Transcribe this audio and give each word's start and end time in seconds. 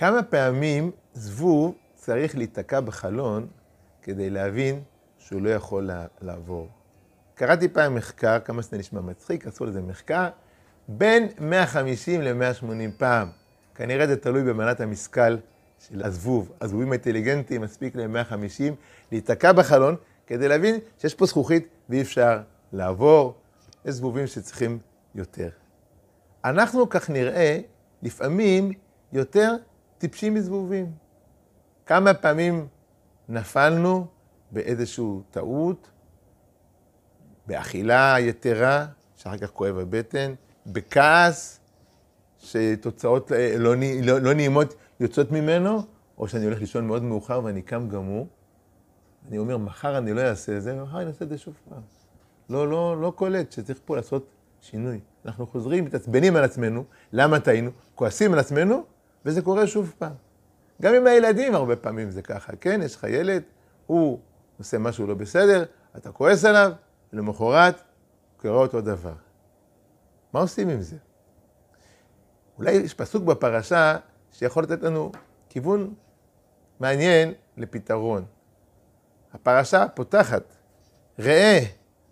כמה 0.00 0.22
פעמים 0.22 0.90
זבוב 1.14 1.74
צריך 1.94 2.36
להיתקע 2.36 2.80
בחלון 2.80 3.46
כדי 4.02 4.30
להבין 4.30 4.82
שהוא 5.18 5.42
לא 5.42 5.50
יכול 5.50 5.90
לעבור? 6.20 6.68
קראתי 7.34 7.68
פעם 7.68 7.94
מחקר, 7.94 8.38
כמה 8.44 8.62
שזה 8.62 8.78
נשמע 8.78 9.00
מצחיק, 9.00 9.46
עשו 9.46 9.64
לזה 9.64 9.82
מחקר, 9.82 10.28
בין 10.88 11.28
150 11.40 12.22
ל-180 12.22 12.66
פעם. 12.98 13.28
כנראה 13.74 14.06
זה 14.06 14.16
תלוי 14.16 14.42
במנת 14.42 14.80
המשכל 14.80 15.36
של 15.78 16.04
הזבוב. 16.04 16.52
הזבובים 16.60 16.92
האינטליגנטיים, 16.92 17.60
מספיק 17.60 17.96
להם 17.96 18.12
150, 18.12 18.74
להיתקע 19.12 19.52
בחלון 19.52 19.96
כדי 20.26 20.48
להבין 20.48 20.78
שיש 20.98 21.14
פה 21.14 21.26
זכוכית 21.26 21.68
ואי 21.88 22.02
אפשר 22.02 22.40
לעבור. 22.72 23.34
יש 23.84 23.94
זבובים 23.94 24.26
שצריכים 24.26 24.78
יותר. 25.14 25.48
אנחנו, 26.44 26.88
כך 26.88 27.10
נראה, 27.10 27.60
לפעמים 28.02 28.72
יותר 29.12 29.56
טיפשים 30.00 30.34
מזבובים. 30.34 30.92
כמה 31.86 32.14
פעמים 32.14 32.66
נפלנו 33.28 34.06
באיזושהי 34.50 35.04
טעות, 35.30 35.90
באכילה 37.46 38.16
יתרה, 38.18 38.86
שאחר 39.16 39.38
כך 39.38 39.50
כואב 39.50 39.78
הבטן, 39.78 40.34
בכעס, 40.66 41.60
שתוצאות 42.38 43.32
לא, 43.58 43.74
לא, 44.02 44.18
לא 44.18 44.34
נעימות 44.34 44.74
יוצאות 45.00 45.32
ממנו, 45.32 45.82
או 46.18 46.28
שאני 46.28 46.44
הולך 46.44 46.60
לישון 46.60 46.86
מאוד 46.86 47.02
מאוחר 47.02 47.40
ואני 47.44 47.62
קם 47.62 47.88
גמור. 47.88 48.26
אני 49.28 49.38
אומר, 49.38 49.56
מחר 49.56 49.98
אני 49.98 50.12
לא 50.12 50.20
אעשה 50.20 50.56
את 50.56 50.62
זה, 50.62 50.74
ומחר 50.74 51.00
אני 51.00 51.08
אעשה 51.08 51.24
את 51.24 51.28
זה 51.28 51.38
שוב 51.38 51.54
פעם. 51.68 51.82
לא, 52.50 52.68
לא, 52.68 53.00
לא 53.00 53.12
קולט 53.16 53.52
שצריך 53.52 53.78
פה 53.84 53.96
לעשות 53.96 54.26
שינוי. 54.60 55.00
אנחנו 55.24 55.46
חוזרים, 55.46 55.84
מתעצבנים 55.84 56.36
על 56.36 56.44
עצמנו, 56.44 56.84
למה 57.12 57.40
טעינו, 57.40 57.70
כועסים 57.94 58.32
על 58.32 58.38
עצמנו, 58.38 58.84
וזה 59.24 59.42
קורה 59.42 59.66
שוב 59.66 59.94
פעם. 59.98 60.14
גם 60.82 60.94
עם 60.94 61.06
הילדים 61.06 61.54
הרבה 61.54 61.76
פעמים 61.76 62.10
זה 62.10 62.22
ככה, 62.22 62.56
כן? 62.56 62.80
יש 62.84 62.96
לך 62.96 63.04
ילד, 63.04 63.42
הוא 63.86 64.18
עושה 64.58 64.78
משהו 64.78 65.06
לא 65.06 65.14
בסדר, 65.14 65.64
אתה 65.96 66.12
כועס 66.12 66.44
עליו, 66.44 66.72
ולמחרת 67.12 67.74
קורה 68.36 68.56
אותו 68.56 68.80
דבר. 68.80 69.14
מה 70.32 70.40
עושים 70.40 70.68
עם 70.68 70.82
זה? 70.82 70.96
אולי 72.58 72.72
יש 72.72 72.94
פסוק 72.94 73.24
בפרשה 73.24 73.96
שיכול 74.32 74.62
לתת 74.62 74.82
לנו 74.82 75.12
כיוון 75.48 75.94
מעניין 76.80 77.32
לפתרון. 77.56 78.24
הפרשה 79.32 79.88
פותחת, 79.88 80.42
ראה, 81.18 81.60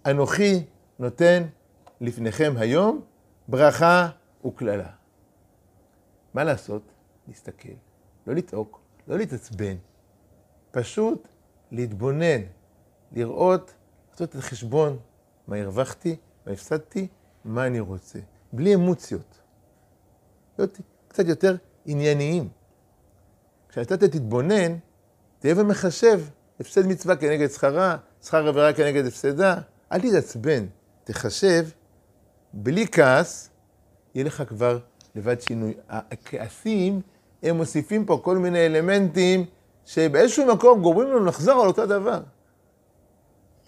אנוכי 0.06 0.64
נותן 0.98 1.42
לפניכם 2.00 2.54
היום 2.58 3.02
ברכה 3.48 4.08
וקללה. 4.46 4.90
מה 6.34 6.44
לעשות? 6.44 6.82
להסתכל, 7.28 7.68
לא 8.26 8.34
לצעוק, 8.34 8.80
לא 9.08 9.18
להתעצבן, 9.18 9.76
פשוט 10.70 11.28
להתבונן, 11.70 12.40
לראות, 13.12 13.74
לעשות 14.10 14.30
את 14.30 14.34
החשבון, 14.34 14.98
מה 15.46 15.56
הרווחתי, 15.56 16.16
מה 16.46 16.52
הפסדתי, 16.52 17.08
מה 17.44 17.66
אני 17.66 17.80
רוצה, 17.80 18.18
בלי 18.52 18.74
אמוציות. 18.74 19.38
להיות 20.58 20.80
קצת 21.08 21.26
יותר 21.26 21.56
ענייניים. 21.86 22.48
כשאתה 23.68 23.96
תתבונן, 23.96 24.78
תהיה 25.38 25.54
ומחשב 25.56 26.20
הפסד 26.60 26.86
מצווה 26.86 27.16
כנגד 27.16 27.50
שכרה, 27.50 27.96
שכר 28.22 28.48
עבירה 28.48 28.72
כנגד 28.72 29.06
הפסדה. 29.06 29.60
אל 29.92 30.00
תתעצבן, 30.00 30.66
תחשב, 31.04 31.66
בלי 32.52 32.86
כעס, 32.92 33.50
יהיה 34.14 34.26
לך 34.26 34.42
כבר 34.48 34.78
לבד 35.14 35.40
שינוי. 35.40 35.74
הכעסים, 35.88 37.00
הם 37.42 37.56
מוסיפים 37.56 38.04
פה 38.04 38.20
כל 38.24 38.38
מיני 38.38 38.66
אלמנטים 38.66 39.44
שבאיזשהו 39.84 40.46
מקום 40.46 40.82
גורמים 40.82 41.08
לנו 41.08 41.24
לחזור 41.24 41.62
על 41.62 41.68
אותו 41.68 41.86
דבר. 41.86 42.20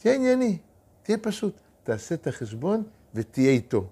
תהיה 0.00 0.14
ענייני, 0.14 0.58
תהיה 1.02 1.18
פשוט. 1.18 1.60
תעשה 1.82 2.14
את 2.14 2.26
החשבון 2.26 2.82
ותהיה 3.14 3.50
איתו. 3.50 3.84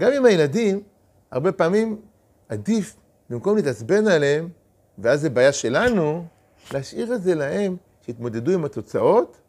גם 0.00 0.12
עם 0.12 0.24
הילדים, 0.24 0.82
הרבה 1.30 1.52
פעמים 1.52 2.00
עדיף, 2.48 2.96
במקום 3.30 3.56
להתעצבן 3.56 4.08
עליהם, 4.08 4.48
ואז 4.98 5.20
זה 5.20 5.30
בעיה 5.30 5.52
שלנו, 5.52 6.24
להשאיר 6.72 7.14
את 7.14 7.22
זה 7.22 7.34
להם, 7.34 7.76
שיתמודדו 8.02 8.52
עם 8.52 8.64
התוצאות, 8.64 9.40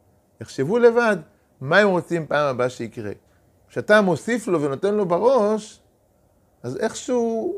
יחשבו 0.42 0.80
לבד 0.80 1.18
מה 1.62 1.78
הם 1.78 1.88
רוצים 1.88 2.28
פעם 2.28 2.48
הבאה 2.48 2.70
שיקרה. 2.70 3.12
כשאתה 3.70 4.02
מוסיף 4.02 4.48
לו 4.48 4.62
ונותן 4.62 4.96
לו 4.96 5.06
בראש, 5.06 5.82
אז 6.64 6.78
איכשהו 6.78 7.56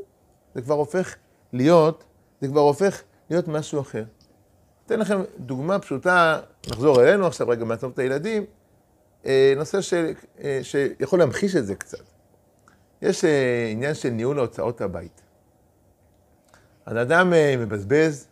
זה 0.56 0.62
כבר 0.62 0.75
הופך 0.75 1.16
להיות, 1.53 2.03
זה 2.41 2.47
כבר 2.47 2.59
הופך 2.59 3.01
להיות 3.29 3.47
משהו 3.47 3.81
אחר. 3.81 4.03
אתן 4.85 5.00
לכם 5.00 5.22
דוגמה 5.39 5.79
פשוטה, 5.79 6.39
נחזור 6.69 7.03
אלינו 7.03 7.28
עכשיו 7.28 7.50
רגע 7.50 7.66
מעצום 7.66 7.91
את 7.91 8.00
הילדים, 8.00 8.45
אה, 9.25 9.53
נושא 9.57 9.81
ש, 9.81 9.94
אה, 10.44 10.59
שיכול 10.63 11.19
להמחיש 11.19 11.56
את 11.56 11.66
זה 11.66 11.75
קצת. 11.75 12.03
יש 13.01 13.25
אה, 13.25 13.67
עניין 13.72 13.94
של 13.94 14.09
ניהול 14.09 14.39
ההוצאות 14.39 14.81
הבית. 14.81 15.22
אז 16.85 16.97
אדם 16.97 17.34
מבזבז, 17.57 18.28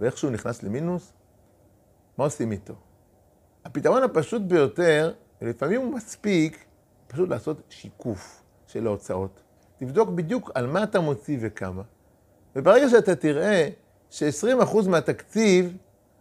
ואיכשהו 0.00 0.30
נכנס 0.30 0.62
למינוס, 0.62 1.12
מה 2.18 2.24
עושים 2.24 2.52
איתו? 2.52 2.74
הפתרון 3.64 4.02
הפשוט 4.02 4.42
ביותר, 4.42 5.12
ולפעמים 5.42 5.80
הוא 5.80 5.94
מספיק, 5.94 6.64
פשוט 7.06 7.28
לעשות 7.28 7.56
שיקוף 7.68 8.42
של 8.66 8.86
ההוצאות. 8.86 9.40
תבדוק 9.78 10.08
בדיוק 10.08 10.50
על 10.54 10.66
מה 10.66 10.82
אתה 10.82 11.00
מוציא 11.00 11.38
וכמה. 11.40 11.82
וברגע 12.56 12.88
שאתה 12.88 13.14
תראה 13.14 13.68
ש-20% 14.10 14.88
מהתקציב 14.88 15.76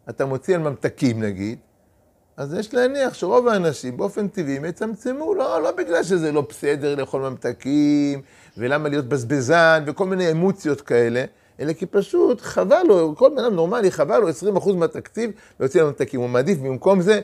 אתה 0.09 0.25
מוציא 0.25 0.55
על 0.55 0.61
ממתקים 0.61 1.23
נגיד, 1.23 1.59
אז 2.37 2.53
יש 2.53 2.73
להניח 2.73 3.13
שרוב 3.13 3.47
האנשים 3.47 3.97
באופן 3.97 4.27
טבעי 4.27 4.59
יצמצמו, 4.69 5.35
לא, 5.35 5.61
לא 5.63 5.71
בגלל 5.71 6.03
שזה 6.03 6.31
לא 6.31 6.41
בסדר 6.41 6.95
לאכול 6.95 7.29
ממתקים, 7.29 8.21
ולמה 8.57 8.89
להיות 8.89 9.05
בזבזן, 9.05 9.83
וכל 9.87 10.05
מיני 10.05 10.31
אמוציות 10.31 10.81
כאלה, 10.81 11.25
אלא 11.59 11.73
כי 11.73 11.85
פשוט 11.85 12.41
חבל 12.41 12.83
לו, 12.87 13.15
כל 13.17 13.29
בן 13.29 13.43
אדם 13.43 13.55
נורמלי 13.55 13.91
חבל 13.91 14.19
לו 14.19 14.29
20% 14.29 14.73
מהתקציב 14.73 15.31
להוציא 15.59 15.83
ממתקים. 15.83 16.19
הוא 16.19 16.29
מעדיף 16.29 16.57
במקום 16.57 17.01
זה, 17.01 17.21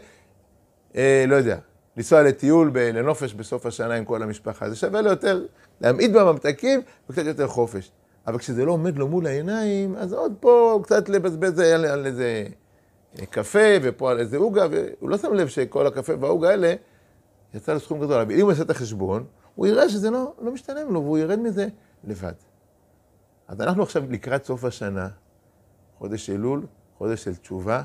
אה, 0.96 1.26
לא 1.28 1.36
יודע, 1.36 1.58
לנסוע 1.98 2.24
לטיול, 2.24 2.72
לנופש 2.76 3.34
בסוף 3.34 3.66
השנה 3.66 3.94
עם 3.94 4.06
כל 4.06 4.24
המשפחה. 4.24 4.70
זה 4.70 4.76
שווה 4.76 5.02
לו 5.02 5.10
יותר 5.10 5.46
להמעיט 5.82 6.12
בממתקים 6.12 6.82
וקצת 7.10 7.26
יותר 7.26 7.48
חופש. 7.48 7.92
אבל 8.28 8.38
כשזה 8.38 8.66
לא 8.66 8.72
עומד 8.72 8.98
לו 8.98 9.08
מול 9.08 9.28
העיניים, 9.28 9.96
אז 9.96 10.14
עוד 10.14 10.34
פה 10.40 10.80
קצת 10.84 11.10
לבזבז 11.10 11.60
על, 11.60 11.86
על 11.86 12.06
איזה 12.06 12.48
קפה, 13.30 13.68
ופה 13.82 14.12
על 14.12 14.20
איזה 14.20 14.38
עוגה, 14.38 14.68
והוא 14.72 15.10
לא 15.10 15.18
שם 15.18 15.34
לב 15.34 15.48
שכל 15.48 15.88
הקפה 15.88 16.14
והעוגה 16.20 16.50
האלה 16.50 16.74
יצא 17.54 17.74
לו 17.74 17.80
סכום 17.80 18.00
גדול. 18.00 18.22
אבל 18.22 18.32
אם 18.32 18.42
הוא 18.42 18.52
יעשה 18.52 18.64
את 18.64 18.70
החשבון, 18.70 19.26
הוא 19.56 19.68
יראה 19.68 19.90
שזה 19.90 20.10
לא, 20.10 20.34
לא 20.42 20.52
משתלם 20.52 20.94
לו, 20.94 21.04
והוא 21.04 21.18
ירד 21.18 21.40
מזה 21.40 21.68
לבד. 22.04 22.34
אז 23.48 23.62
אנחנו 23.62 23.84
עכשיו 23.84 24.04
לקראת 24.10 24.46
סוף 24.46 24.64
השנה, 24.64 25.08
חודש 25.98 26.30
אלול, 26.30 26.66
חודש 26.98 27.24
של 27.24 27.36
תשובה, 27.36 27.84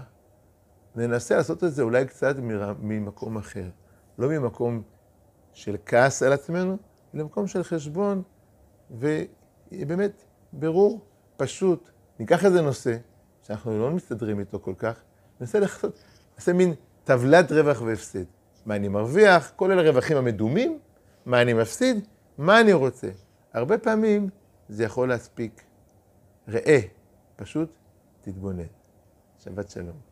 ננסה 0.97 1.37
לעשות 1.37 1.65
את 1.65 1.73
זה 1.73 1.83
אולי 1.83 2.07
קצת 2.07 2.37
ממקום 2.81 3.37
אחר. 3.37 3.69
לא 4.19 4.29
ממקום 4.29 4.83
של 5.53 5.77
כעס 5.87 6.23
על 6.23 6.33
עצמנו, 6.33 6.77
אלא 7.15 7.23
ממקום 7.23 7.47
של 7.47 7.63
חשבון, 7.63 8.23
ובאמת, 8.91 10.25
ברור, 10.53 11.01
פשוט. 11.37 11.91
ניקח 12.19 12.45
איזה 12.45 12.63
נושא 12.63 12.97
שאנחנו 13.43 13.79
לא 13.79 13.91
מסתדרים 13.91 14.41
איתו 14.41 14.61
כל 14.61 14.75
כך, 14.79 15.03
ננסה 15.41 15.61
לעשות, 15.61 15.99
נעשה 16.35 16.53
מין 16.53 16.75
טבלת 17.05 17.53
רווח 17.53 17.83
והפסד. 17.83 18.25
מה 18.67 18.77
אני 18.77 18.89
מרוויח, 18.89 19.53
כל 19.57 19.71
אלה 19.71 19.83
רווחים 19.91 20.17
המדומים, 20.17 20.79
מה 21.27 21.43
אני 21.43 21.53
מפסיד, 21.53 22.07
מה 22.39 22.61
אני 22.61 22.73
רוצה. 22.73 23.09
הרבה 23.53 23.79
פעמים 23.79 24.29
זה 24.69 24.85
יכול 24.85 25.09
להספיק. 25.09 25.63
ראה, 26.49 26.81
פשוט 27.37 27.71
תתבונן. 28.21 28.63
שבת 29.39 29.71
שלום. 29.71 30.12